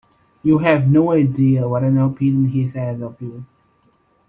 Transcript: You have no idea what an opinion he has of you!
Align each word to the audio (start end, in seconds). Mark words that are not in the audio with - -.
You 0.41 0.57
have 0.57 0.87
no 0.87 1.11
idea 1.11 1.67
what 1.67 1.83
an 1.83 1.99
opinion 1.99 2.49
he 2.49 2.67
has 2.69 2.99
of 3.03 3.21
you! 3.21 3.45